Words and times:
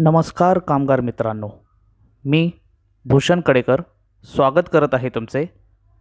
नमस्कार 0.00 0.58
कामगार 0.58 1.00
मित्रांनो. 1.00 1.48
मी 2.24 2.50
भूषण 3.04 3.40
कडेकर 3.40 3.80
स्वागत 4.24 4.68
करत 4.72 4.88
आहे 4.92 5.08
तुमचे 5.08 5.44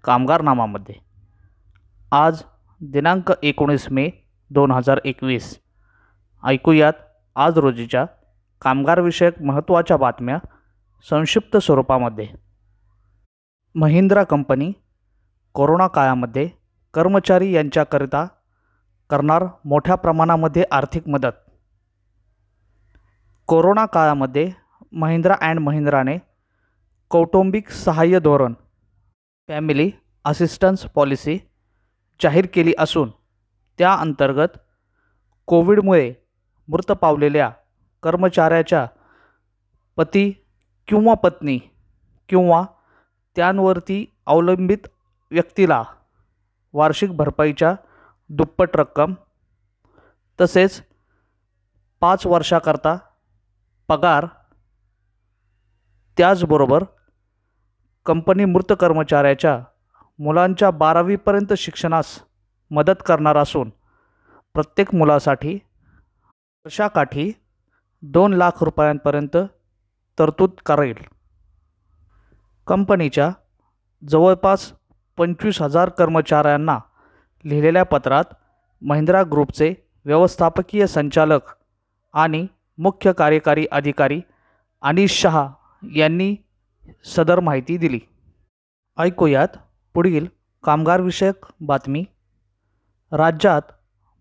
कामगारनामामध्ये 0.03 0.95
आज 2.11 2.43
दिनांक 2.81 3.31
एकोणीस 3.43 3.87
मे 3.91 4.09
दोन 4.49 4.71
हजार 4.71 4.99
एकवीस. 5.05 5.59
ऐकूयात 6.43 6.93
आज 7.35 7.57
रोजीच्या 7.57 8.05
कामगारविषयक 8.61 9.41
महत्त्वाच्या 9.41 9.97
बातम्या 9.97 10.37
संक्षिप्त 11.09 11.57
स्वरूपामध्ये. 11.57 12.27
महिंद्रा 13.75 14.23
कंपनी 14.23 14.71
कोरोना 15.53 15.87
काळामध्ये 15.87 16.49
कर्मचारी 16.93 17.51
यांच्याकरिता 17.55 18.25
करणार 19.09 19.45
मोठ्या 19.65 19.95
प्रमाणामध्ये 19.95 20.63
आर्थिक 20.71 21.07
मदत 21.07 21.46
कोरोना 23.49 23.85
काळामध्ये 23.85 24.51
महिंद्रा 24.91 25.35
अँड 25.41 25.59
महिंद्राने 25.59 26.17
कौटुंबिक 27.09 27.69
सहाय्य 27.69 28.19
धोरण 28.19 28.53
फॅमिली 29.47 29.91
असिस्टन्स 30.25 30.85
पॉलिसी 30.85 31.37
जाहीर 32.23 32.47
केली 32.53 32.73
असून 32.77 33.09
त्या 33.77 33.93
अंतर्गत 33.93 34.57
कोविडमुळे 35.45 36.13
मृत 36.67 36.91
पावलेल्या 36.91 37.49
कर्मचाऱ्याच्या 38.03 38.85
पती 39.97 40.31
किंवा 40.87 41.13
पत्नी 41.13 41.57
किंवा 42.29 42.63
त्यांवरती 43.35 44.05
अवलंबित 44.25 44.87
व्यक्तीला 45.31 45.83
वार्षिक 46.73 47.11
भरपाईच्या 47.11 47.75
दुप्पट 48.29 48.75
रक्कम 48.75 49.13
तसेच 50.41 50.81
पाच 52.01 52.25
वर्षाकरता 52.25 52.97
पगार 53.87 54.25
त्याचबरोबर 56.17 56.83
कंपनी 58.05 58.45
मृत 58.45 58.73
कर्मचाऱ्याच्या 58.79 59.59
मुलांच्या 60.19 60.71
बारावीपर्यंत 60.71 61.53
शिक्षणास 61.57 62.19
मदत 62.71 63.03
करणार 63.05 63.37
असून 63.37 63.69
प्रत्येक 64.53 64.95
मुलासाठी 64.95 65.53
वर्षाकाठी 66.65 67.31
दोन 68.01 68.33
लाख 68.33 68.63
रुपयांपर्यंत 68.63 69.37
तरतूद 70.19 70.49
करेल. 70.65 71.03
कंपनीच्या 72.67 73.29
जवळपास 74.09 74.73
पंचवीस 75.17 75.61
हजार 75.61 75.89
कर्मचाऱ्यांना 75.89 76.79
लिहिलेल्या 77.45 77.83
पत्रात 77.83 78.23
महिंद्रा 78.81 79.23
ग्रुपचे 79.23 79.73
व्यवस्थापकीय 80.05 80.87
संचालक 80.87 81.41
आणि 82.13 82.47
मुख्य 82.79 83.13
कार्यकारी 83.13 83.65
अधिकारी 83.65 84.21
अनिश 84.83 85.11
शहा 85.21 85.47
यांनी 85.83 86.35
सदर 87.05 87.39
माहिती 87.39 87.77
दिली. 87.77 87.99
ऐकूयात 88.97 89.57
पुढील 89.95 90.27
कामगारविषयक 90.63 91.45
बातमी. 91.61 92.03
राज्यात 93.11 93.61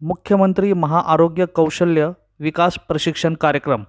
मुख्यमंत्री 0.00 0.72
महाआरोग्य 0.72 1.46
कौशल्य 1.46 2.10
विकास 2.40 2.78
प्रशिक्षण 2.88 3.34
कार्यक्रम 3.34 3.84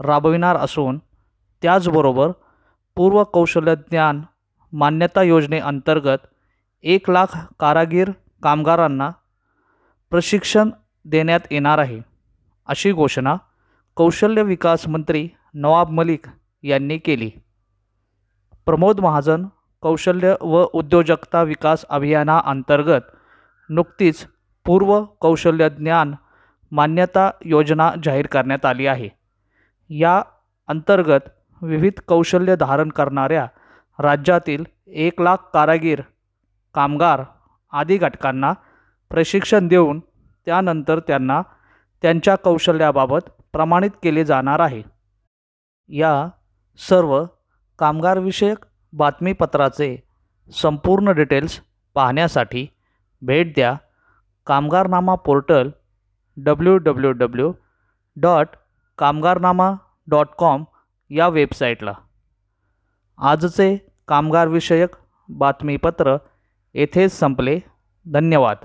राबविणार 0.00 0.56
असून 0.56 0.98
त्याचबरोबर 1.62 2.30
पूर्व 2.96 3.22
कौशल्य 3.24 3.74
ज्ञान 3.90 4.22
मान्यता 4.72 5.22
योजनेअंतर्गत 5.22 6.26
एक 6.84 7.10
लाख 7.10 7.36
कारागीर 7.60 8.10
कामगारांना 8.42 9.10
प्रशिक्षण 10.12 10.70
देण्यात 11.04 11.40
येणार 11.50 11.78
आहे 11.78 12.00
अशी 12.68 12.92
घोषणा 12.92 13.36
कौशल्य 13.96 14.42
विकास 14.42 14.86
मंत्री 14.88 15.28
नवाब 15.54 15.90
मलिक 15.90 16.26
यांनी 16.62 16.98
केली. 16.98 17.30
प्रमोद 18.66 19.00
महाजन 19.00 19.44
कौशल्य 19.82 20.34
व 20.40 20.64
उद्योजकता 20.72 21.42
विकास 21.42 21.84
अभियानाअंतर्गत 21.88 23.12
नुकतीच 23.70 24.26
पूर्व 24.66 25.04
कौशल्य 25.20 25.68
ज्ञान 25.68 26.14
मान्यता 26.72 27.30
योजना 27.44 27.90
जाहीर 28.04 28.26
करण्यात 28.26 28.64
आली 28.64 28.86
आहे. 28.86 29.08
या 29.90 30.22
अंतर्गत 30.68 31.30
विविध 31.62 32.00
कौशल्य 32.08 32.56
धारण 32.56 32.88
करणाऱ्या 32.88 33.46
राज्यातील 33.98 34.64
एक 34.86 35.20
लाख 35.22 35.36
कारागीर 35.52 36.00
कामगार 36.74 37.22
आदी 37.72 37.96
घटकांना 37.96 38.52
प्रशिक्षण 39.10 39.68
देऊन 39.68 40.00
त्यानंतर 40.46 40.98
त्यांना 40.98 41.42
त्यांच्या 42.04 42.36
कौशल्याबाबत 42.36 43.30
प्रमाणित 43.52 43.90
केले 44.02 44.24
जाणार 44.24 44.60
आहे. 44.60 44.82
या 45.88 46.28
सर्व 46.88 47.24
कामगारविषयक 47.78 48.66
बातमीपत्राचे 48.92 50.02
संपूर्ण 50.62 51.10
डिटेल्स 51.10 51.60
पाहण्यासाठी 51.94 52.66
भेट 53.22 53.54
द्या 53.54 53.74
Kamgarnama 54.46 55.14
portal 55.14 55.70
W 56.36 56.76
W 56.76 57.12
W 57.12 57.52
dot 58.16 58.48
Kamgarnama 58.98 59.72
dot 60.06 60.26
com 60.38 60.64
या 61.10 61.28
वेबसाईटला. 61.28 61.92
आजचे 63.18 63.86
कामगारविषयक 64.08 64.90
बातमीपत्र 65.28 66.16
येथेच 66.74 67.12
संपले. 67.12 67.60
धन्यवाद. 68.12 68.56